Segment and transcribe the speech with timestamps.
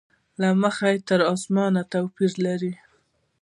[0.41, 2.73] له مځکې تر اسمانه توپیر لري.